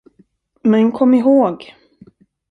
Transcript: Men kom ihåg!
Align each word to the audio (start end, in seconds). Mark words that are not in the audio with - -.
Men 0.63 0.91
kom 0.91 1.13
ihåg! 1.13 1.73